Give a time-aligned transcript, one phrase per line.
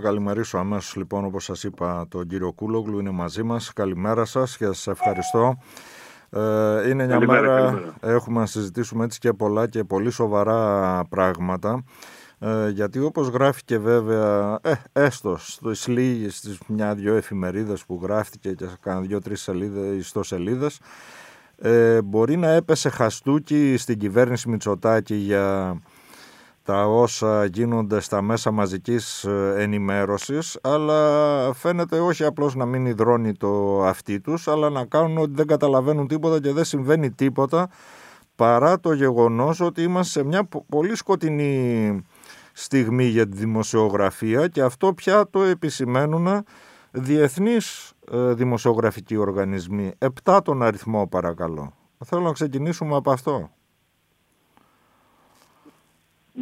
[0.00, 3.72] Θα καλημερίσω αμέσως λοιπόν όπως σας είπα τον κύριο Κούλογλου είναι μαζί μας.
[3.72, 5.58] Καλημέρα σας και σας ευχαριστώ.
[6.30, 11.84] Ε, είναι μια μέρα, έχουμε να συζητήσουμε έτσι και πολλά και πολύ σοβαρά πράγματα.
[12.38, 18.66] Ε, γιατί όπως γράφηκε βέβαια, ε, έστω στις λίγες, στις μια-δυο εφημερίδες που γράφτηκε και
[18.80, 20.80] κάνα δυο-τρεις σελίδες, ιστοσελίδες,
[21.58, 25.76] ε, μπορεί να έπεσε χαστούκι στην κυβέρνηση Μητσοτάκη για
[26.68, 33.32] τα όσα γίνονται στα μέσα μαζικής ε, ενημέρωσης αλλά φαίνεται όχι απλώς να μην υδρώνει
[33.32, 37.70] το αυτί τους αλλά να κάνουν ότι δεν καταλαβαίνουν τίποτα και δεν συμβαίνει τίποτα
[38.34, 42.02] παρά το γεγονός ότι είμαστε σε μια πολύ σκοτεινή
[42.52, 46.28] στιγμή για τη δημοσιογραφία και αυτό πια το επισημαίνουν
[46.90, 49.92] διεθνείς ε, δημοσιογραφικοί οργανισμοί.
[49.98, 51.72] Επτά τον αριθμό παρακαλώ.
[52.04, 53.50] Θέλω να ξεκινήσουμε από αυτό.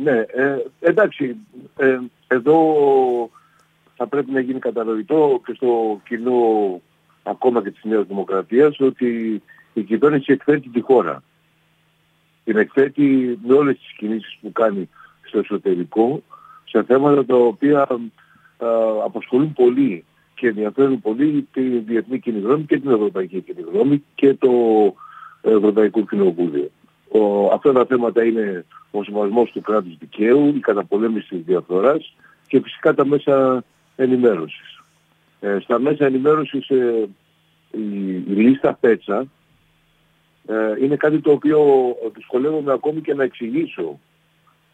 [0.03, 1.37] Ναι, ε, εντάξει,
[1.77, 2.77] ε, εδώ
[3.97, 6.81] θα πρέπει να γίνει κατανοητό και στο κοινό
[7.23, 11.23] ακόμα και της Νέας Δημοκρατίας ότι η κυβέρνηση εκθέτει τη χώρα.
[12.45, 14.89] Την εκθέτει με όλες τις κινήσεις που κάνει
[15.23, 16.23] στο εσωτερικό
[16.65, 17.87] σε θέματα τα οποία
[18.59, 18.67] ε,
[19.05, 24.35] απασχολούν πολύ και ενδιαφέρουν πολύ τη διεθνή κοινή γνώμη και την ευρωπαϊκή κοινή γνώμη και
[24.35, 24.51] το
[25.43, 26.71] Ευρωπαϊκό Κοινοβούλιο.
[27.21, 32.15] Ο, αυτά τα θέματα είναι ο σεβασμός του κράτους δικαίου, η καταπολέμηση της διαφθοράς
[32.47, 33.65] και φυσικά τα μέσα
[33.97, 34.81] ενημέρωσης.
[35.41, 37.09] Ε, στα μέσα ενημέρωσης ε,
[37.71, 39.27] η, η λίστα πέτσα
[40.47, 41.61] ε, είναι κάτι το οποίο
[42.15, 43.99] δυσκολεύομαι ακόμη και να εξηγήσω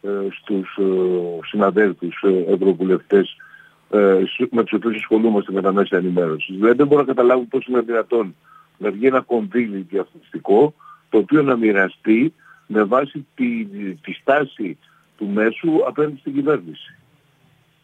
[0.03, 3.37] ε, στους ε, συναδέλφους ε, ευρωβουλευτές
[3.91, 6.56] ε, με τους οποίους ασχολούμαστε με τα μέσα ενημέρωσης.
[6.56, 8.34] Δηλαδή δεν μπορώ να καταλάβω πώς είναι δυνατόν
[8.79, 10.75] να βγει ένα κονδύλι διαφημιστικό
[11.13, 12.35] το οποίο να μοιραστεί
[12.67, 14.79] με βάση τη, τη στάση
[15.17, 16.97] του μέσου απέναντι στην κυβέρνηση.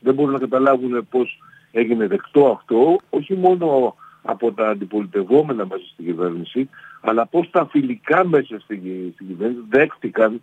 [0.01, 1.39] Δεν μπορούν να καταλάβουν πώς
[1.73, 6.69] έγινε δεκτό αυτό, όχι μόνο από τα αντιπολιτευόμενα μέσα στην κυβέρνηση,
[7.01, 8.81] αλλά πώς τα φιλικά μέσα στην,
[9.15, 10.43] στην κυβέρνηση δέχτηκαν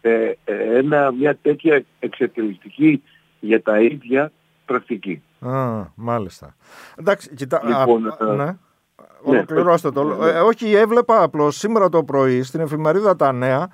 [0.00, 3.02] ε, ε, ένα, μια τέτοια εξετελιστική
[3.40, 4.32] για τα ίδια
[4.64, 5.22] πρακτική.
[5.40, 6.56] Α, μάλιστα.
[6.96, 8.56] Εντάξει, κοιτά, λοιπόν, α, ναι.
[9.24, 9.36] Ναι.
[9.36, 10.24] Ολοκληρώστε το.
[10.24, 13.68] Ε, όχι, έβλεπα απλώς σήμερα το πρωί στην εφημερίδα Τα Νέα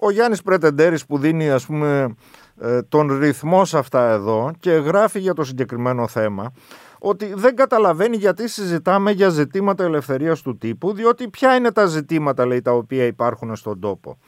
[0.00, 2.14] ο Γιάννης Πρετεντέρης που δίνει ας πούμε
[2.60, 6.52] ε, τον ρυθμό σε αυτά εδώ και γράφει για το συγκεκριμένο θέμα
[6.98, 12.46] ότι δεν καταλαβαίνει γιατί συζητάμε για ζητήματα ελευθερίας του τύπου διότι ποια είναι τα ζητήματα
[12.46, 14.18] λέει τα οποία υπάρχουν στον τόπο.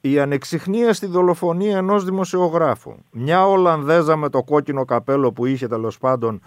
[0.00, 2.94] Η ανεξιχνία στη δολοφονία ενός δημοσιογράφου.
[3.10, 6.40] Μια Ολλανδέζα με το κόκκινο καπέλο που είχε τέλος πάντων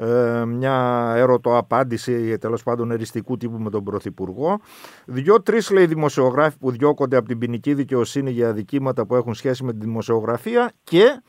[0.00, 4.60] ε, μια ερωτοαπάντηση τέλος πάντων εριστικού τύπου με τον Πρωθυπουργό.
[5.06, 9.72] Δυο-τρεις λέει δημοσιογράφοι που διώκονται από την ποινική δικαιοσύνη για αδικήματα που έχουν σχέση με
[9.72, 11.22] τη δημοσιογραφία και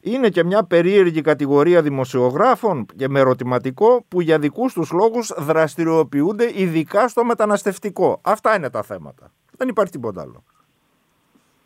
[0.00, 6.50] είναι και μια περίεργη κατηγορία δημοσιογράφων και με ερωτηματικό που για δικούς τους λόγους δραστηριοποιούνται
[6.54, 8.20] ειδικά στο μεταναστευτικό.
[8.24, 9.32] Αυτά είναι τα θέματα.
[9.56, 10.44] Δεν υπάρχει τίποτα άλλο.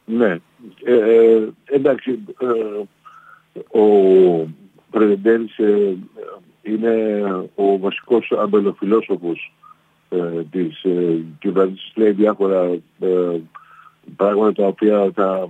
[0.05, 0.41] Ναι.
[0.85, 2.49] Ε, ε εντάξει, ε,
[3.79, 3.85] ο
[4.95, 5.97] Πρεδεντέρης ε,
[6.63, 7.25] είναι
[7.55, 9.53] ο βασικός αμπελοφιλόσοφος
[10.09, 11.93] ε, της ε, κυβέρνησης.
[11.95, 12.63] Λέει διάφορα
[13.01, 13.41] ε,
[14.17, 15.49] πράγματα τα οποία τα,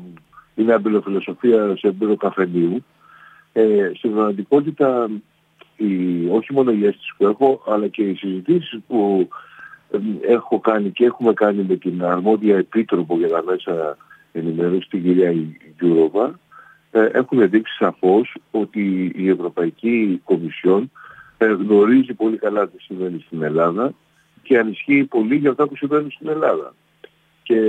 [0.54, 2.84] είναι αμπελοφιλοσοφία σε επίπεδο καφενείου.
[3.52, 5.10] Ε, στην πραγματικότητα
[5.76, 9.28] η, όχι μόνο η αίσθηση που έχω αλλά και οι συζητήσεις που
[10.20, 13.96] έχω κάνει και έχουμε κάνει με την αρμόδια επίτροπο για τα μέσα
[14.32, 15.34] ενημέρωσης την κυρία
[15.78, 16.32] Γιούροβα ε,
[17.00, 20.90] έχουν δείξει σαφώς ότι η Ευρωπαϊκή Κομισιόν
[21.38, 23.94] ε, γνωρίζει πολύ καλά τι συμβαίνει στην Ελλάδα
[24.42, 26.74] και ανησυχεί πολύ για αυτά που συμβαίνουν στην Ελλάδα.
[27.42, 27.60] Και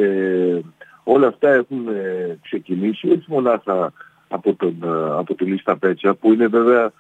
[1.04, 3.94] όλα αυτά έχουν ε, ξεκινήσει όχι μονάχα
[4.28, 4.76] από, τον,
[5.18, 6.92] από τη λίστα Πέτσα που είναι βέβαια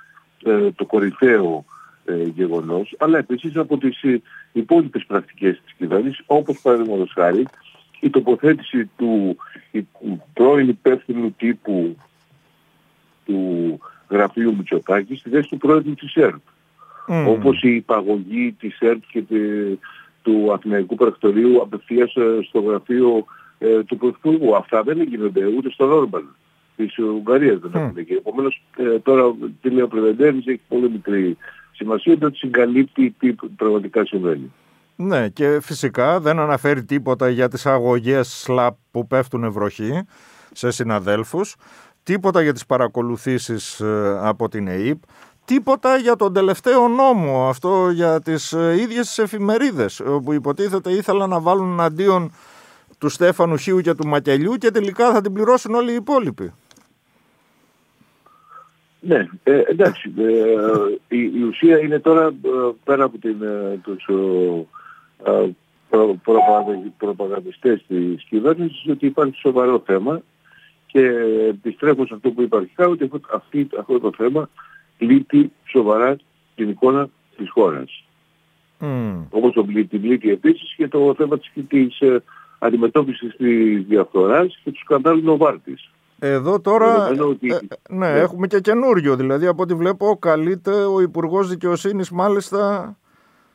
[0.75, 1.65] το κορυφαίο
[2.35, 4.03] γεγονός αλλά επίσης από τις
[4.51, 7.45] υπόλοιπες πρακτικές της κυβέρνησης όπως παραδείγματος χάρη
[7.99, 9.37] η τοποθέτηση του
[10.33, 11.95] πρώην υπεύθυνου τύπου
[13.25, 16.41] του γραφείου Μητσοτάκης στη θέση του πρόεδρου της ΕΡΤ.
[17.07, 17.25] Mm.
[17.27, 19.23] Όπως η υπαγωγή της ΕΡΤ και
[20.21, 23.25] του Αθηναϊκού Πρακτορείου απευθείας ε, στο γραφείο
[23.57, 24.55] ε, του Πρωθυπουργού.
[24.55, 26.35] Αυτά δεν γίνονται ούτε στο Όρμπαν
[26.75, 28.05] της Ουγγαρίας δεν mm.
[28.05, 31.37] Και επομένως ε, τώρα τι λέει ο Πρεβεντέρης έχει πολύ μικρή
[31.71, 34.51] σημασία ότι συγκαλύπτει τι πραγματικά συμβαίνει.
[34.95, 40.05] Ναι και φυσικά δεν αναφέρει τίποτα για τις αγωγές ΣΛΑΠ που πέφτουν βροχή
[40.51, 41.55] σε συναδέλφους
[42.05, 44.97] τίποτα για τις παρακολουθήσεις ε, από την ΕΕΠ,
[45.45, 51.29] τίποτα για τον τελευταίο νόμο, αυτό για τις ε, ίδιες τις εφημερίδες, όπου υποτίθεται ήθελαν
[51.29, 52.31] να βάλουν αντίον
[52.97, 56.53] του Στέφανου Χίου και του Μακελιού και τελικά θα την πληρώσουν όλοι οι υπόλοιποι.
[58.99, 60.13] Ναι, ε, εντάξει.
[60.17, 62.33] Ε, η, ουσία είναι τώρα
[62.83, 63.35] πέρα από την,
[63.83, 64.05] τους
[65.89, 66.19] προ,
[66.97, 70.21] προπαγανδιστές της κυβέρνησης ότι υπάρχει σοβαρό θέμα
[70.95, 71.09] και
[71.49, 74.49] επιστρέφω σε αυτό που είπα αρχικά ότι αυτή, αυτό το θέμα
[74.97, 76.15] πλήττει σοβαρά
[76.55, 78.05] την εικόνα της χώρας.
[78.79, 79.25] Mm.
[79.29, 82.23] Όπως το πλήττει, πλήττει επίσης και το θέμα της, της ε,
[82.59, 85.89] αντιμετώπισης της διαφθοράς και του σκανδάλου Νοβάρτης.
[86.19, 87.57] Εδώ τώρα ε, ναι,
[87.89, 89.15] ναι, έχουμε και καινούριο.
[89.15, 92.95] Δηλαδή από ό,τι βλέπω καλείται ο Υπουργός Δικαιοσύνης μάλιστα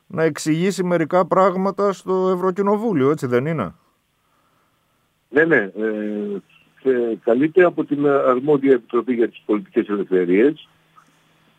[0.06, 3.74] να εξηγήσει μερικά πράγματα στο Ευρωκοινοβούλιο, έτσι δεν είναι;
[5.28, 5.56] Ναι, ναι.
[5.56, 6.40] Ε,
[7.24, 10.68] καλείται από την Αρμόδια Επιτροπή για τις Πολιτικές Ελευθερίες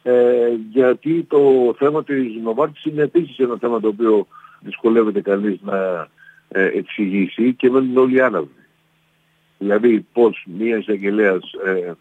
[0.04, 4.28] ε, γιατί το θέμα της Νοβάρτης είναι επίσης ένα θέμα το οποίο
[4.60, 6.08] δυσκολεύεται κανείς να
[6.50, 8.50] ε, εξηγήσει και μένουν όλοι άναυδοι.
[9.58, 11.92] Δηλαδή πώς μία εισαγγελέας ε,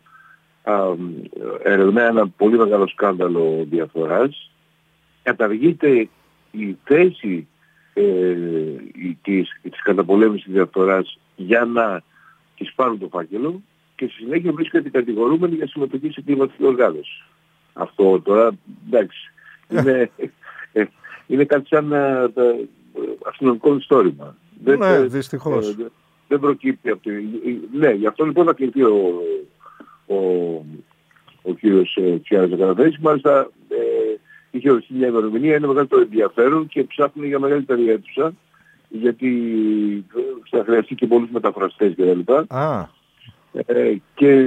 [1.63, 4.51] ερευνά ένα πολύ μεγάλο σκάνδαλο διαφοράς,
[5.23, 6.09] καταργείται
[6.51, 7.49] η θέση
[7.95, 8.35] ε,
[9.23, 12.03] της, της καταπολέμησης διαφθοράς για να
[12.61, 13.63] της πάρουν το φάκελο
[13.97, 17.23] και στη συνέχεια βρίσκεται κατηγορούμενη για συμμετοχή σε κλιματική οργάνωση.
[17.73, 18.51] Αυτό τώρα,
[18.87, 19.33] εντάξει,
[19.69, 20.11] είναι,
[20.73, 20.85] ε,
[21.27, 22.31] είναι κάτι σαν ε,
[23.29, 24.37] αστυνομικό ιστόρημα.
[24.65, 25.77] Ναι, δυστυχώς.
[26.29, 27.29] δεν προκύπτει από την...
[27.73, 29.23] Ναι, γι' αυτό λοιπόν να κληθεί ο,
[30.07, 30.17] ο,
[31.43, 32.99] ο κύριος Τσιάρας Καραδέης.
[32.99, 33.51] Μάλιστα
[34.51, 38.33] είχε οριστεί μια ημερομηνία, είναι μεγάλο το ενδιαφέρον και ψάχνουν για μεγαλύτερη αίθουσα
[38.91, 39.31] γιατί
[40.51, 42.29] θα χρειαστεί και πολλούς μεταφραστές κλπ.
[42.49, 42.85] Ah.
[43.53, 44.45] Ε, και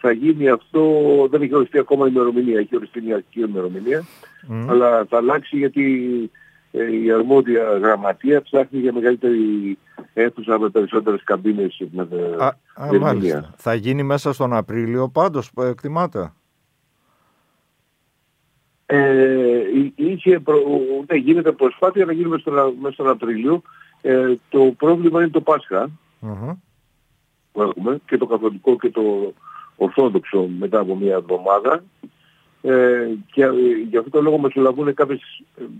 [0.00, 0.82] θα γίνει αυτό,
[1.30, 4.02] δεν έχει οριστεί ακόμα η ημερομηνία, έχει οριστεί μια αρχική ημερομηνία,
[4.50, 4.66] mm.
[4.68, 6.30] αλλά θα αλλάξει γιατί
[6.70, 9.78] ε, η αρμόδια γραμματεία ψάχνει για μεγαλύτερη
[10.14, 12.56] αίθουσα με περισσότερες καμπίνες με α, α,
[13.56, 16.32] Θα γίνει μέσα στον Απρίλιο πάντως, εκτιμάται.
[18.94, 20.58] Ε, είχε προ...
[21.10, 23.62] ναι, γίνεται προσπάθεια να γίνει μέσα στον, μέσα στον Απρίλιο.
[24.02, 25.88] Ε, το πρόβλημα είναι το Πάσχα
[26.22, 26.56] mm-hmm.
[27.52, 29.34] που έχουμε και το καθολικό και το
[29.76, 31.84] ορθόδοξο μετά από μια εβδομάδα.
[32.62, 33.50] Ε, και ε,
[33.88, 35.20] γι' αυτό το λόγο μεσολαβούν κάποιες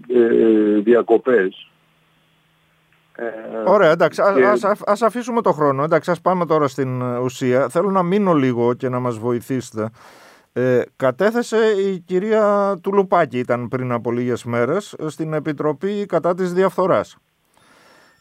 [0.08, 1.68] ε, διακοπές.
[3.16, 3.24] Ε,
[3.66, 4.44] Ωραία, εντάξει, και...
[4.46, 5.82] ας, ας, αφήσουμε το χρόνο.
[5.82, 7.68] Εντάξει, ας πάμε τώρα στην ουσία.
[7.68, 9.90] Θέλω να μείνω λίγο και να μας βοηθήσετε.
[10.56, 17.16] Ε, κατέθεσε η κυρία Τουλουπάκη, ήταν πριν από λίγες μέρες, στην Επιτροπή κατά της διαφθοράς.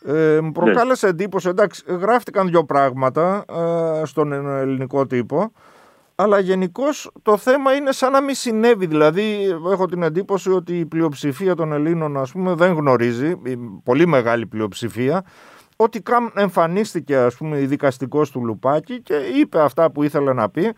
[0.06, 1.12] Ε, μου προκάλεσε ναι.
[1.12, 3.45] εντύπωση, εντάξει, γράφτηκαν δύο πράγματα
[4.01, 5.51] ε, στον ελληνικό τύπο,
[6.15, 8.85] αλλά γενικώς το θέμα είναι σαν να μην συνέβη.
[8.85, 14.07] Δηλαδή, έχω την εντύπωση ότι η πλειοψηφία των Ελλήνων, ας πούμε, δεν γνωρίζει, η πολύ
[14.07, 15.25] μεγάλη πλειοψηφία,
[15.75, 16.03] ότι
[16.35, 20.74] εμφανίστηκε, ας πούμε, η δικαστικός του Λουπάκη και είπε αυτά που ήθελε να πει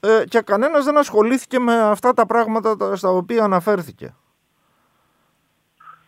[0.00, 4.14] ε, και κανένας δεν ασχολήθηκε με αυτά τα πράγματα στα οποία αναφέρθηκε.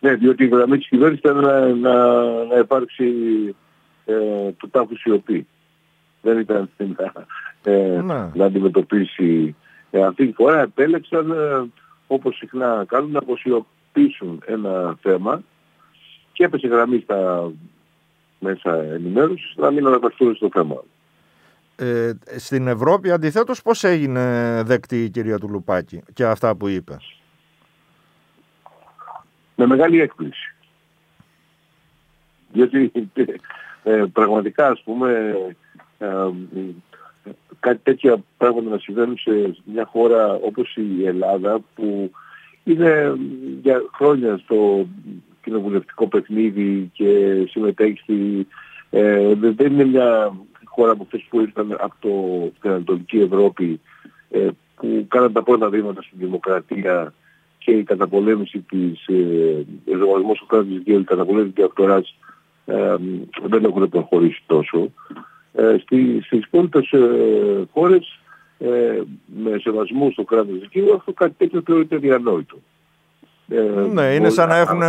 [0.01, 3.05] Ναι, διότι η γραμμή της κυβέρνησης ήταν να, να, να υπάρξει
[4.05, 5.47] ε, του τάφου σιωπή.
[6.23, 7.13] Δεν ήταν να,
[7.63, 8.31] ε, ναι.
[8.35, 9.57] να αντιμετωπίσει.
[9.91, 11.71] Ε, αυτή τη φορά επέλεξαν, ε,
[12.07, 15.43] όπως συχνά κάνουν, να αποσιωπήσουν ένα θέμα
[16.33, 17.51] και έπεσε γραμμή στα
[18.39, 20.83] μέσα ενημέρωσης να μην αναφερθούν στο θέμα.
[21.83, 24.23] Ε, στην Ευρώπη αντιθέτως πώς έγινε
[24.65, 26.97] δεκτή η κυρία Τουλουπάκη και αυτά που είπε;
[29.57, 30.55] Με μεγάλη έκπληση.
[32.53, 32.93] Γιατί
[33.83, 35.37] ε, πραγματικά ας πούμε
[35.99, 36.07] ε,
[37.61, 42.11] κάτι τέτοια πράγματα να συμβαίνουν σε μια χώρα όπως η Ελλάδα που
[42.65, 43.17] είναι
[43.63, 44.87] για χρόνια στο
[45.43, 48.47] κοινοβουλευτικό παιχνίδι και συμμετέχει στη...
[48.91, 50.33] Ε, δεν είναι μια
[50.71, 52.11] χώρα από αυτές που ήρθαν από το,
[52.61, 53.81] την Ανατολική Ευρώπη
[54.31, 57.13] ε, που κάναν τα πρώτα βήματα στην δημοκρατία
[57.59, 62.17] και η καταπολέμηση της ε, του κράτους δικαίου, η καταπολέμηση της διαφθοράς
[62.65, 62.97] ε,
[63.43, 64.93] δεν έχουν προχωρήσει τόσο.
[65.53, 68.19] Ε, στις, στις υπόλοιπες ε, χώρες
[68.59, 72.57] ε, με σεβασμό στο κράτος δικαίου αυτό κάτι τέτοιο θεωρείται διανόητο.
[73.49, 74.83] Ε, ναι, είναι σαν να έχουν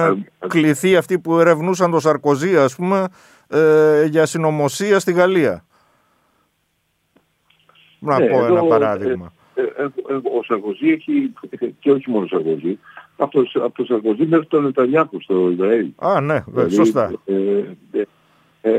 [0.48, 3.08] κληθεί αυτοί που ερευνούσαν το Σαρκοζή, ας πούμε,
[3.48, 5.66] ε, για συνωμοσία στη Γαλλία.
[8.04, 9.34] Να ναι, πω ένα παράδειγμα.
[9.54, 11.34] Ε, ε, ε, ο Σαρκοζή έχει,
[11.80, 12.80] και όχι μόνο ο Σαρκοζή,
[13.18, 15.88] από το, από το Σαρκοζή μέχρι τον Νετανιάκου στο Ισραήλ.
[15.96, 17.14] Α, ναι, δηλαδή, σωστά.
[18.64, 18.72] Ε,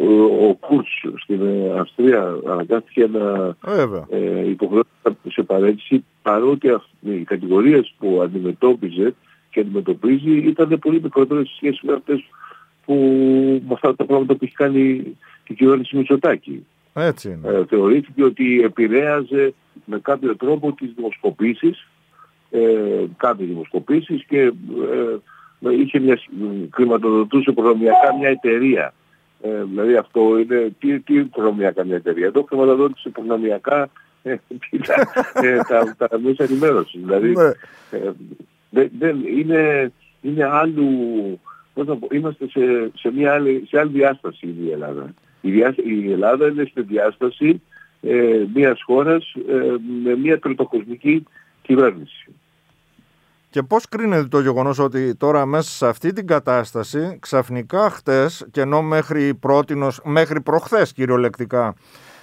[0.00, 1.40] ο, ο Κούρτς στην
[1.78, 3.56] Αυστρία αναγκάστηκε να
[4.08, 4.88] ε, υποχρεώσει
[5.28, 6.68] σε παρέτηση παρότι
[7.00, 9.14] οι κατηγορίες που αντιμετώπιζε
[9.50, 12.24] και αντιμετωπίζει ήταν πολύ μικρότερες σε σχέση με αυτές
[12.84, 12.94] που
[13.66, 15.16] με αυτά τα πράγματα που έχει κάνει
[15.52, 16.66] η κυβέρνηση Μητσοτάκη.
[16.94, 17.56] Έτσι είναι.
[17.56, 19.54] Ε, θεωρήθηκε ότι επηρέαζε
[19.84, 21.88] με κάποιο τρόπο τις δημοσκοπήσεις,
[22.50, 22.60] ε,
[23.16, 24.40] κάποιες δημοσκοπήσεις και
[25.60, 26.18] ε, είχε μια,
[26.72, 28.94] χρηματοδοτούσε προνομιακά μια εταιρεία.
[29.42, 33.90] Ε, δηλαδή αυτό είναι, τι, τι προνομιακά μια εταιρεία; Εδώ χρηματοδότησε προνομιακά
[34.22, 34.36] ε,
[35.32, 37.00] ε, τα, τα μέσα ενημέρωσης.
[37.00, 37.50] Δηλαδή ναι.
[37.90, 40.88] ε, δεν, είναι, είναι άλλου,
[41.74, 45.14] πώς να πω, είμαστε σε, σε, μια άλλη, σε άλλη διάσταση η Ελλάδα.
[45.40, 45.50] Η,
[45.84, 47.62] η Ελλάδα είναι στη διάσταση
[48.00, 51.24] ε, μιας χώρας ε, με μια τριτοκοσμική
[51.62, 52.34] κυβέρνηση.
[53.50, 58.60] Και πώς κρίνεται το γεγονός ότι τώρα μέσα σε αυτή την κατάσταση ξαφνικά χτες και
[58.60, 61.74] ενώ μέχρι, πρότινος, μέχρι προχθές κυριολεκτικά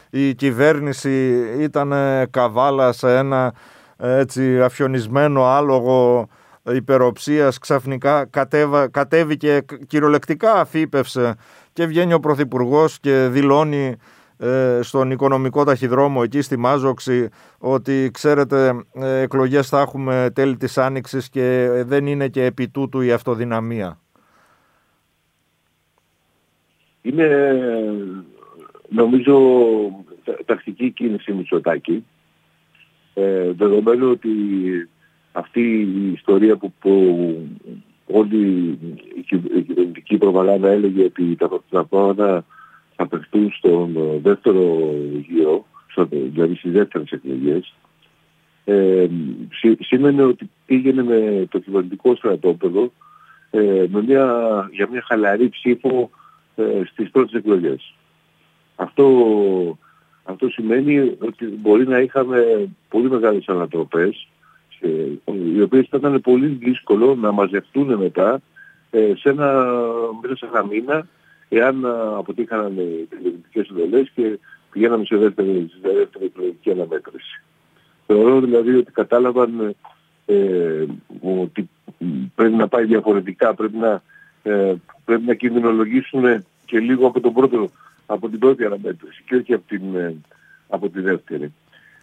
[0.09, 1.93] η κυβέρνηση ήταν
[2.29, 3.53] καβάλα σε ένα
[3.97, 6.27] έτσι αφιονισμένο άλογο
[6.63, 11.35] υπεροψίας ξαφνικά κατέβα, κατέβηκε κυριολεκτικά αφήπευσε
[11.77, 13.95] και βγαίνει ο Πρωθυπουργός και δηλώνει
[14.37, 20.77] ε, στον οικονομικό ταχυδρόμο εκεί στη Μάζοξη ότι ξέρετε ε, εκλογές θα έχουμε τέλη της
[20.77, 23.99] Άνοιξης και δεν είναι και επί τούτου η αυτοδυναμία.
[27.01, 27.53] Είναι
[28.89, 29.37] νομίζω
[30.45, 32.05] τακτική κίνηση Μητσοτάκη
[33.13, 34.29] ε, δεδομένου ότι
[35.31, 37.35] αυτή η ιστορία που, που
[38.07, 38.77] όλη
[39.15, 42.45] η κυβερνητική προπαγάνδα έλεγε ότι τα πρωτοβουλία
[42.95, 44.93] θα παιχτούν στον δεύτερο
[45.27, 45.65] γύρο,
[46.09, 47.73] δηλαδή στις δεύτερες εκλογές,
[48.65, 49.07] ε,
[49.79, 52.91] σήμαινε ότι πήγαινε με το κυβερνητικό στρατόπεδο
[53.51, 56.09] ε, με μια, για μια χαλαρή ψήφο
[56.55, 57.93] ε, στις πρώτες εκλογές.
[58.75, 59.07] Αυτό,
[60.23, 64.36] αυτό σημαίνει ότι μπορεί να είχαμε πολύ μεγάλες ανατροπές ε,
[65.55, 68.41] οι οποίες θα ήταν πολύ δύσκολο να μαζευτούν μετά
[68.91, 69.75] ε, σε ένα,
[70.21, 71.07] μέσα σε ένα μήνα
[71.49, 71.85] εάν
[72.17, 74.39] αποτύχαναν οι κυβερνητικές εντολές και
[74.71, 77.41] πηγαίναμε σε δεύτερη, σε δεύτερη εκλογική αναμέτρηση.
[78.05, 79.75] Θεωρώ δηλαδή ότι κατάλαβαν
[80.25, 80.85] ε,
[81.21, 81.69] ότι
[82.35, 84.01] πρέπει να πάει διαφορετικά, πρέπει να,
[84.43, 84.73] ε,
[85.05, 87.69] πρέπει να κινδυνολογήσουν και λίγο από, τον πρώτο,
[88.05, 89.81] από την πρώτη αναμέτρηση και όχι από, την,
[90.69, 91.53] από τη δεύτερη.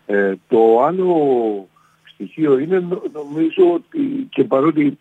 [0.06, 1.68] Ε, το άλλο
[2.14, 4.98] στοιχείο είναι νομίζω ότι και παρότι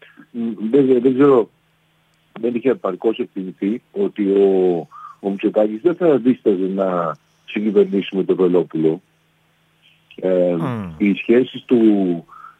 [0.70, 1.50] δεν, δεν ξέρω
[2.40, 4.78] δεν είχε επαρκώς εκτιμηθεί ότι ο,
[5.20, 9.00] ο Μητσοτάκης δεν θα δίσταζε να συγκυβερνήσει με τον Βελόπουλο.
[10.14, 10.90] Ε, mm.
[10.98, 11.80] Οι σχέσεις του,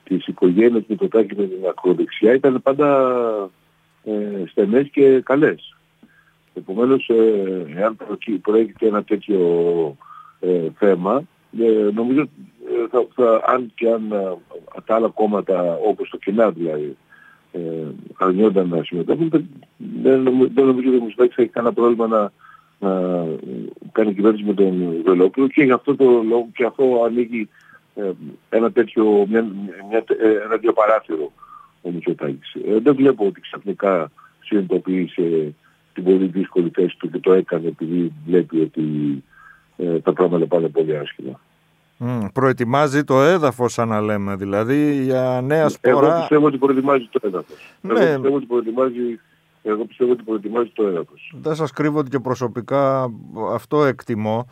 [0.04, 3.50] της οικογένειας Μητσοτάκη με την ακροδεξιά ήταν πάντα
[4.04, 5.76] ε, στενές και καλές.
[6.54, 7.97] Επομένως, ε, εάν
[8.42, 9.40] προέκειται ένα τέτοιο
[10.40, 11.23] ε, θέμα,
[11.61, 12.26] ε, νομίζω ε,
[12.91, 14.37] θα, θα, αν και αν ε,
[14.85, 16.97] τα άλλα κόμματα όπως το κοινά δηλαδή
[17.53, 17.61] ε,
[18.19, 19.29] αρνιόνταν να συμμετέχουν
[20.03, 20.23] δεν,
[20.55, 22.33] δεν νομίζω ότι ο Μητσοτάκης έχει κανένα πρόβλημα να,
[22.79, 23.23] να
[23.93, 27.49] κάνει κυβέρνηση με τον Βελόπουλο και γι' αυτό το λόγο και αυτό ανοίγει
[27.95, 28.11] ε,
[28.50, 29.47] ένα τέτοιο, μια,
[29.89, 30.05] μια,
[30.45, 31.33] ένα τέτοιο παράθυρο
[31.83, 32.55] ο Μητσοτάκης.
[32.55, 34.11] Ε, δεν βλέπω ότι ξαφνικά
[34.41, 35.55] συνειδητοποίησε
[35.95, 38.85] την πολύ δύσκολη θέση του και το έκανε επειδή βλέπει ότι
[39.77, 41.41] ε, τα πράγματα πάνε πολύ άσχημα.
[42.00, 46.07] Mm, προετοιμάζει το έδαφος σαν να λέμε, δηλαδή για νέα σπορά.
[46.07, 47.75] Εγώ πιστεύω ότι προετοιμάζει το έδαφος.
[47.80, 48.00] Ναι.
[48.00, 49.21] Εγώ πιστεύω ότι προετοιμάζει
[49.62, 51.35] εγώ πιστεύω ότι προετοιμάζει το έδαφος.
[51.40, 53.11] Δεν σας κρύβω ότι και προσωπικά
[53.52, 54.47] αυτό εκτιμώ.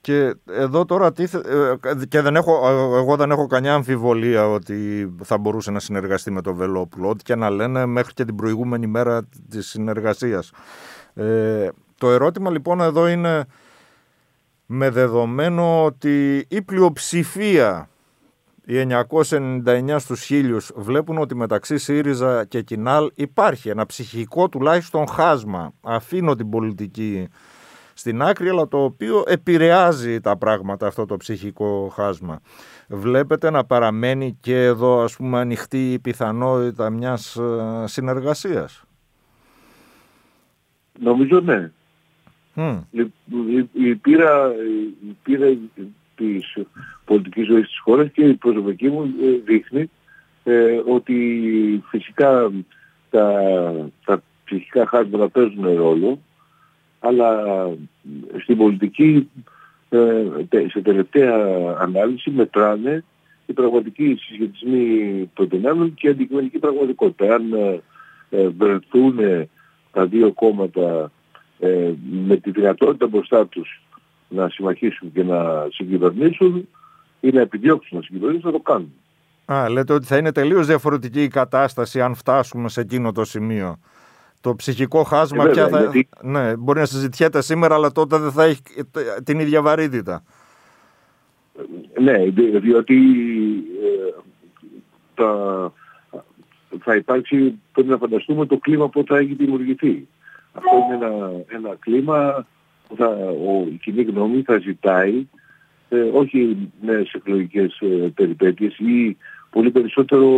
[0.00, 5.38] Και εδώ τώρα τι, ε, και δεν έχω, εγώ δεν έχω κανιά αμφιβολία ότι θα
[5.38, 7.08] μπορούσε να συνεργαστεί με τον Βελόπουλο.
[7.08, 10.50] Ό,τι και να λένε μέχρι και την προηγούμενη μέρα της συνεργασίας.
[11.14, 11.68] Ε,
[11.98, 13.44] το ερώτημα λοιπόν εδώ είναι
[14.74, 17.88] με δεδομένο ότι η πλειοψηφία,
[18.64, 18.74] οι
[19.20, 25.72] 999 στους χίλιους, βλέπουν ότι μεταξύ ΣΥΡΙΖΑ και ΚΙΝΑΛ υπάρχει ένα ψυχικό τουλάχιστον χάσμα.
[25.80, 27.28] Αφήνω την πολιτική
[27.94, 32.40] στην άκρη, αλλά το οποίο επηρεάζει τα πράγματα αυτό το ψυχικό χάσμα.
[32.88, 38.84] Βλέπετε να παραμένει και εδώ ας πούμε ανοιχτή η πιθανότητα μιας ε, συνεργασίας.
[40.98, 41.70] Νομίζω ναι.
[42.54, 42.80] Mm.
[43.72, 44.52] Η, πείρα,
[45.04, 45.56] η πείρα
[46.16, 46.56] της
[47.04, 49.90] πολιτικής ζωής της χώρας και η προσωπική μου ε, δείχνει
[50.44, 52.52] ε, ότι φυσικά
[53.10, 53.42] τα,
[54.04, 56.18] τα ψυχικά χάσματα παίζουν ρόλο
[57.00, 57.40] αλλά
[58.42, 59.30] στην πολιτική
[59.88, 60.24] ε,
[60.70, 61.34] σε τελευταία
[61.78, 63.04] ανάλυση μετράνε
[63.46, 67.34] οι πραγματικοί συσχετισμοί των δυνάμεων και η αντικειμενική πραγματικότητα.
[67.34, 67.52] Αν
[68.30, 69.18] ε, βρεθούν
[69.92, 71.10] τα δύο κόμματα
[71.62, 71.92] ε,
[72.26, 73.82] με τη δυνατότητα μπροστά τους
[74.28, 76.68] να συμμαχίσουν και να συγκυβερνήσουν
[77.20, 78.92] ή να επιδιώξουν να συγκυβερνήσουν θα το κάνουν.
[79.44, 83.78] Α, λέτε ότι θα είναι τελείως διαφορετική η κατάσταση αν φτάσουμε σε εκείνο το σημείο.
[84.40, 85.90] το ψυχικό χάσμα ε, θα...
[86.22, 88.62] ναι, μπορεί να συζητιέται σήμερα αλλά τότε δεν θα έχει
[89.24, 90.22] την ίδια βαρύτητα.
[92.00, 92.18] Ναι,
[92.60, 92.96] διότι
[93.82, 94.20] ε,
[95.14, 95.72] τα,
[96.78, 100.08] θα υπάρξει, πρέπει να φανταστούμε το κλίμα που θα έχει δημιουργηθεί.
[100.52, 102.46] Αυτό είναι ένα, ένα κλίμα
[102.88, 103.06] που θα,
[103.46, 105.26] ο, η κοινή γνώμη θα ζητάει
[105.88, 109.16] ε, όχι νέες εκλογικές ε, περιπέτειες ή
[109.50, 110.28] πολύ περισσότερο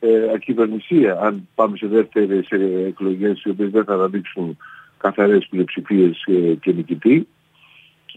[0.00, 4.56] ε, ακυβερνησία αν πάμε σε δεύτερες ε, εκλογές οι οποίες δεν θα αναδείξουν
[4.98, 7.28] καθαρές πλειοψηφίες ε, και νικητή.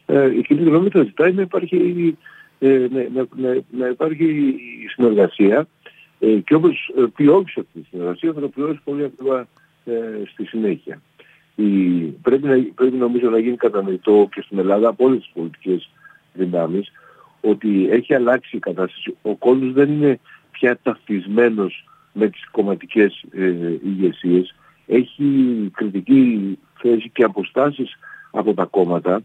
[0.05, 2.17] Ε, η κοινή γνώμη θα ζητάει να υπάρχει,
[2.60, 4.55] ε, να, να, να υπάρχει
[4.95, 5.67] συνεργασία
[6.19, 9.48] ε, και όπως ε, πληρώσει αυτή τη συνεργασία θα το πληρώσει πολύ ακριβά ε,
[10.32, 11.01] στη συνέχεια.
[11.56, 11.65] Η,
[12.22, 15.89] πρέπει, να, πρέπει νομίζω να γίνει κατανοητό και στην Ελλάδα από όλες τις πολιτικές
[16.34, 16.92] δυνάμεις
[17.42, 19.15] ότι έχει αλλάξει η κατάσταση.
[19.22, 20.20] Ο κόσμος δεν είναι
[20.51, 24.56] πια ταυτισμένος με τις κομματικές ε, ηγεσίες.
[24.88, 25.25] Έχει
[25.74, 27.98] κριτική θέση και αποστάσεις
[28.32, 29.22] από τα κόμματα.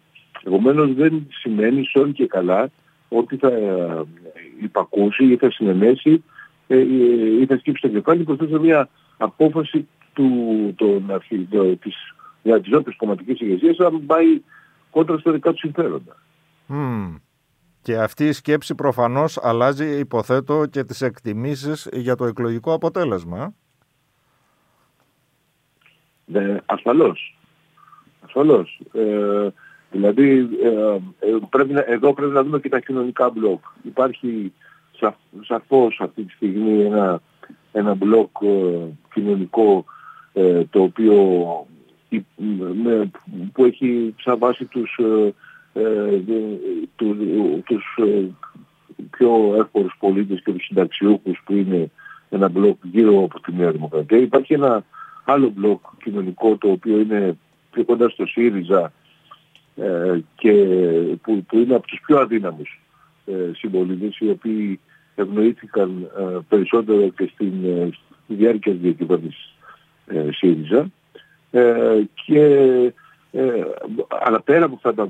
[0.47, 2.71] Επομένως δεν σημαίνει σώνει και καλά
[3.09, 4.03] ότι θα ε,
[4.63, 6.25] υπακούσει ή θα συνενέσει
[6.67, 9.89] ε, ε, ή θα σκύψει το κεφάλι προς μια απόφαση
[10.21, 11.49] του, των αρχι,
[11.81, 11.95] της,
[12.43, 14.43] για τις όποιες κομματικές ηγεσίες αν πάει
[14.91, 16.17] κόντρα στα δικά τους συμφέροντα.
[17.83, 23.55] Και αυτή η σκέψη προφανώς αλλάζει, υποθέτω, και τις εκτιμήσεις για το εκλογικό αποτέλεσμα.
[26.25, 27.39] Ναι, ασφαλώς.
[28.25, 28.81] Ασφαλώς.
[28.93, 29.49] Ε,
[29.91, 33.65] δηλαδή, ε, ε, πρέπει να, εδώ πρέπει να δούμε και τα κοινωνικά μπλοκ.
[33.83, 34.53] Υπάρχει
[34.97, 37.21] σα, σαφώς αυτή τη στιγμή ένα,
[37.73, 38.31] ένα μπλοκ
[39.13, 39.85] κοινωνικό
[40.71, 41.15] το οποίο
[43.53, 44.99] που έχει σαν βάση τους
[45.73, 46.23] ε,
[46.97, 47.17] τους,
[47.65, 48.25] τους ε,
[49.11, 51.91] πιο εύπορους πολίτες και τους συνταξιούχους που είναι
[52.31, 54.19] ένα μπλοκ γύρω από τη Νέα Δημοκρατία.
[54.19, 54.85] Υπάρχει ένα
[55.25, 57.37] άλλο μπλοκ κοινωνικό το οποίο είναι
[57.71, 58.93] πιο κοντά στο ΣΥΡΙΖΑ
[59.77, 60.53] ε, και
[61.23, 62.81] που, που είναι από τους πιο αδύναμους
[63.27, 64.81] ε, συμπολίτες οι οποίοι
[65.15, 67.53] ευνοήθηκαν ε, περισσότερο και στην,
[68.25, 69.55] στη διάρκεια της διακυβέρνησης
[70.31, 70.91] ΣΥΡΙΖΑ
[72.15, 72.93] και
[74.09, 75.09] αλλά πέρα από αυτά τα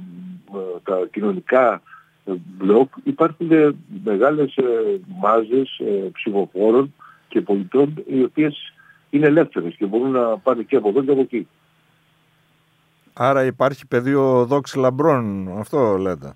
[0.82, 1.82] τα κοινωνικά
[2.24, 3.70] ε, μπλοκ υπάρχουν ε,
[4.04, 5.80] μεγάλες ε, μάζες
[6.12, 6.94] ψηφοφόρων
[7.28, 8.72] και πολιτών οι οποίες
[9.10, 11.48] είναι ελεύθερες και μπορούν να πάνε και από εδώ και από εκεί.
[13.12, 16.32] Άρα υπάρχει πεδίο δόξη λαμπρών, αυτό λέτε.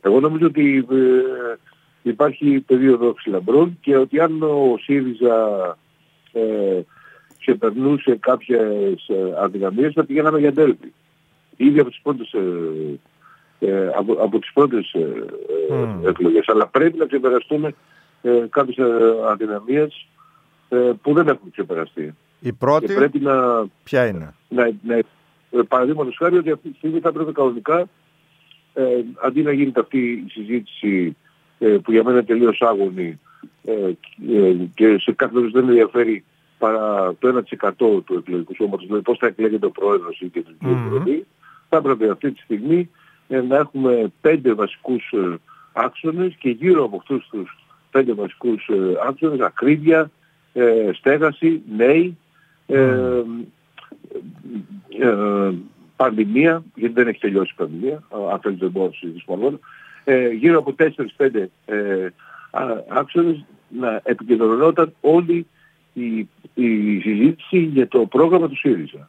[0.00, 0.86] Εγώ νομίζω ότι
[2.02, 5.76] υπάρχει πεδίο δόξη λαμπρών και ότι αν ο ΣΥΡΙΖΑ
[6.32, 6.80] ε,
[7.44, 10.92] ξεπερνούσε κάποιες αδυναμίες θα πηγαίναμε για τέλπη
[11.56, 15.12] ήδη από τις πρώτες, ε, ε, από, από τις πρώτες ε,
[15.70, 16.06] mm.
[16.06, 16.48] εκλογές.
[16.48, 17.74] Αλλά πρέπει να ξεπεραστούμε
[18.22, 18.92] ε, κάποιες ε,
[19.30, 20.06] αδυναμίες
[20.68, 22.14] ε, που δεν έχουν ξεπεραστεί.
[22.40, 24.98] Η πρώτη και πρέπει να, ποια είναι; Να, να,
[25.68, 27.88] παραδείγματος χάρη ότι αυτή τη στιγμή θα πρέπει κανονικά
[28.74, 28.84] ε,
[29.22, 31.16] αντί να γίνεται αυτή η συζήτηση
[31.58, 33.20] ε, που για μένα είναι τελείως άγωνη
[33.64, 33.92] ε,
[34.74, 36.24] και σε κάθε δεν ενδιαφέρει
[36.64, 37.44] παρά το
[37.78, 41.22] 1% του εκλογικού σώματος, δηλαδή πώς θα εκλέγεται ο πρόεδρος ή και το mm-hmm
[41.74, 42.90] θα έπρεπε αυτή τη στιγμή
[43.28, 45.38] ε, να έχουμε πέντε βασικούς ε,
[45.72, 47.58] άξονες και γύρω από αυτούς τους
[47.90, 50.10] πέντε βασικούς ε, άξονες ακρίβεια,
[50.92, 52.16] στέγαση, νέοι,
[55.96, 59.58] πανδημία, γιατί δεν έχει τελειώσει η πανδημία, αν θέλετε δεν μπορώ να συζητήσουμε
[60.38, 61.46] γύρω από 4-5
[62.88, 65.46] άξονες να επικεντρωνόταν όλη
[65.94, 69.08] η, η συζήτηση για το πρόγραμμα του ΣΥΡΙΖΑ.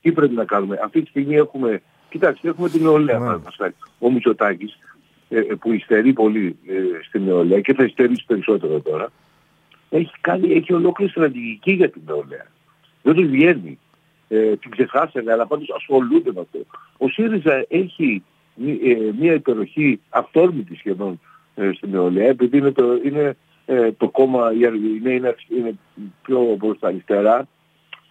[0.00, 0.78] Τι πρέπει να κάνουμε.
[0.84, 3.68] Αυτή τη στιγμή έχουμε, κοιτάξτε, έχουμε την νεολαία ναι.
[3.98, 4.78] Ο Μητσοτάκης
[5.28, 9.12] ε, ε, που υστερεί πολύ ε, στην νεολαία και θα υστερήσει περισσότερο τώρα,
[9.90, 12.46] έχει, κάνει, έχει ολόκληρη στρατηγική για την νεολαία.
[13.02, 13.78] Δεν τους βγαίνει.
[14.28, 16.58] Ε, την ξεχάσανε, αλλά πάντως ασχολούνται με αυτό.
[16.96, 18.22] Ο ΣΥΡΙΖΑ έχει
[18.66, 21.20] ε, μια υπεροχή αυτόρμητη σχεδόν
[21.54, 23.36] ε, στην νεολαία, επειδή είναι το, είναι,
[23.70, 25.74] ε, το κόμμα, είναι, είναι, είναι
[26.22, 27.48] πιο προς τα αριστερά,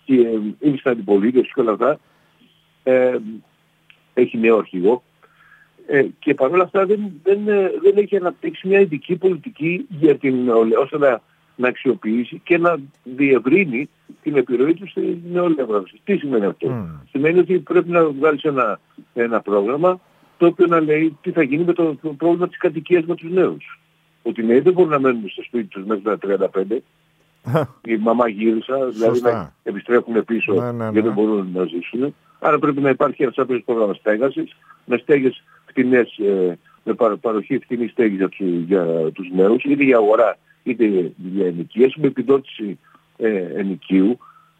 [0.05, 0.13] και
[0.59, 1.99] είναι στην αντιπολίτευση και όλα αυτά.
[2.83, 3.17] Ε,
[4.13, 5.03] έχει νέο αρχηγό.
[5.87, 10.49] Ε, και παρόλα αυτά δεν, δεν, ε, δεν έχει αναπτύξει μια ειδική πολιτική για την
[10.79, 11.21] ώστε να,
[11.55, 13.89] να αξιοποιήσει και να διευρύνει
[14.23, 16.99] την επιρροή του στην νεολαία Τι σημαίνει αυτό; Mm.
[17.09, 18.79] Σημαίνει ότι πρέπει να βγάλεις ένα,
[19.13, 19.99] ένα πρόγραμμα
[20.37, 23.31] το οποίο να λέει τι θα γίνει με το, το πρόβλημα της κατοικίας με τους
[23.31, 23.79] νέους.
[24.27, 26.17] Ότι οι νέοι δεν μπορούν να μένουν στο σπίτι τους μέχρι τα
[26.67, 26.77] 35
[27.85, 31.21] η μαμά γύρισα, δηλαδή να επιστρέφουν πίσω ναι, ναι, γιατί δεν ναι.
[31.21, 32.15] μπορούν να ζήσουν.
[32.39, 37.87] Άρα πρέπει να υπάρχει ένας σάπιος πρόγραμμας στέγασης, με στέγες φτηνές, ε, με παροχή φτηνή
[37.87, 40.85] στέγης για τους, για τους νέους, είτε για αγορά είτε
[41.15, 42.79] για ενοικίες, με επιδότηση
[43.17, 44.17] ε, ενοικίου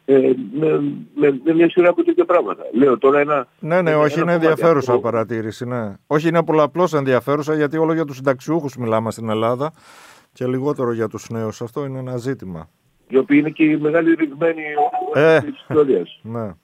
[0.09, 0.81] ε, με,
[1.15, 2.63] με, με, μια σειρά από τέτοια πράγματα.
[2.73, 3.47] Λέω τώρα ένα...
[3.59, 5.03] Ναι, ναι, όχι, είναι ενδιαφέρουσα αυτό.
[5.03, 5.65] παρατήρηση.
[5.65, 5.93] Ναι.
[6.07, 9.73] Όχι, είναι πολλαπλώς ενδιαφέρουσα γιατί όλο για τους συνταξιούχους μιλάμε στην Ελλάδα
[10.33, 11.61] και λιγότερο για τους νέους.
[11.61, 12.69] Αυτό είναι ένα ζήτημα.
[13.07, 14.63] Οι οποίοι είναι και οι μεγάλοι ρηγμένοι
[15.13, 16.19] ε, της ιστορίας.
[16.33, 16.55] Ναι.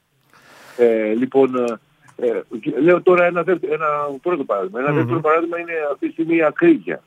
[0.78, 2.42] Ε, λοιπόν, ε, ε
[2.82, 3.88] λέω τώρα ένα, δεύτερο, ένα
[4.22, 4.80] πρώτο παράδειγμα.
[4.80, 4.94] Ένα mm-hmm.
[4.94, 7.04] δεύτερο παράδειγμα είναι αυτή τη στιγμή η ακρίβεια.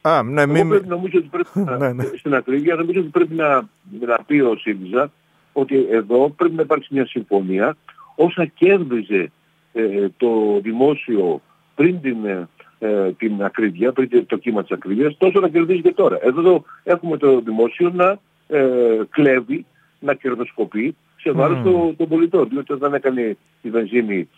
[0.00, 0.66] Α, ναι, μη...
[0.66, 2.04] πρέπει, νομίζω ότι πρέπει ναι, ναι.
[2.16, 3.68] στην ακρίβεια νομίζω ότι πρέπει να,
[4.06, 5.10] να πει ο ΣΥΡΙΖΑ
[5.60, 7.76] ότι εδώ πρέπει να υπάρξει μια συμφωνία
[8.14, 9.30] όσα κέρδιζε
[9.72, 11.40] ε, το δημόσιο
[11.74, 12.16] πριν την,
[12.78, 16.18] ε, την ακρίβεια, πριν το κύμα της ακρίβειας, τόσο να κερδίζει και τώρα.
[16.22, 18.18] Εδώ έχουμε το δημόσιο να
[18.48, 19.66] ε, κλέβει,
[19.98, 21.94] να κερδοσκοπεί σε βάρος mm.
[21.96, 22.48] των, πολιτών.
[22.48, 24.28] Διότι όταν έκανε η βενζίνη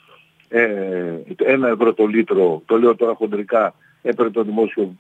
[0.48, 4.96] ε, ένα ευρώ το λίτρο, το λέω τώρα χοντρικά, έπαιρνε το δημόσιο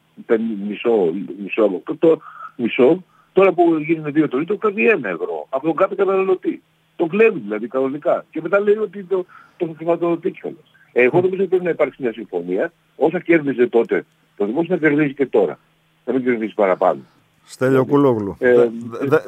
[0.68, 2.20] μισό, μισό, το
[2.56, 6.62] μισό, τώρα που γίνεται δύο το λίτρο παίρνει ένα ευρώ από τον κάθε καταναλωτή.
[6.96, 8.24] Το κλέβει δηλαδή κανονικά.
[8.30, 10.74] Και μετά λέει ότι το, το χρηματοδοτεί κιόλας.
[10.92, 12.72] Εγώ νομίζω ότι πρέπει να υπάρξει μια συμφωνία.
[12.96, 14.04] Όσα κέρδιζε τότε,
[14.36, 15.58] το δημόσιο να κερδίζει και τώρα.
[16.04, 17.00] Να μην κερδίσει παραπάνω.
[17.44, 18.36] Στέλιο Κουλόγλου.
[18.38, 18.68] Ε,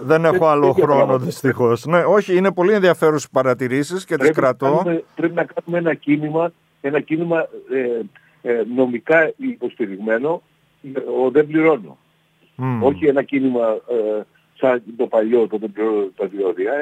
[0.01, 1.87] δεν έχω άλλο χρόνο δυστυχώς.
[1.87, 4.83] Ναι, όχι, είναι πολύ ενδιαφέρουσες παρατηρήσεις και τις κρατώ.
[5.15, 8.01] πρέπει να κάνουμε ένα κίνημα, ένα κίνημα ε,
[8.43, 10.43] ε, νομικά υποστηριγμένο.
[11.25, 11.99] Ο δεν πληρώνω.
[12.81, 14.23] Όχι ένα κίνημα ε,
[14.59, 16.73] σαν το παλιό, το δεν πληρώνω τα διόδια,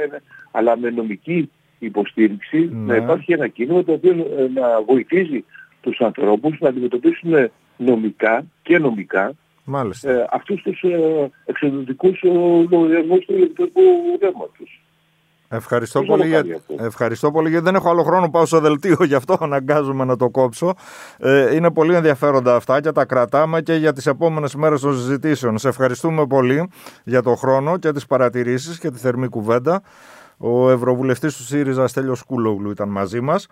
[0.50, 2.96] αλλά με νομική υποστήριξη να ναι.
[2.96, 5.44] υπάρχει ένα κίνημα το οποίο να βοηθήσει
[5.80, 10.10] τους ανθρώπους να αντιμετωπίσουν νομικά και νομικά Μάλιστα.
[10.10, 12.28] Ε, αυτούς τους ε, εξαιρετικούς ε,
[12.70, 13.80] λογαριασμούς του ηλεκτρικού
[14.20, 14.80] ρεύματος.
[15.52, 16.44] Ευχαριστώ πολύ, για...
[16.78, 20.30] Ευχαριστώ πολύ γιατί δεν έχω άλλο χρόνο πάω στο δελτίο γι' αυτό αναγκάζομαι να το
[20.30, 20.74] κόψω.
[21.18, 25.58] Ε, είναι πολύ ενδιαφέροντα αυτά και τα κρατάμε και για τις επόμενες μέρες των συζητήσεων.
[25.58, 26.70] Σε ευχαριστούμε πολύ
[27.04, 29.82] για το χρόνο και τις παρατηρήσεις και τη θερμή κουβέντα.
[30.36, 33.46] Ο Ευρωβουλευτής του ΣΥΡΙΖΑ Στέλιος Κούλογλου ήταν μαζί μας.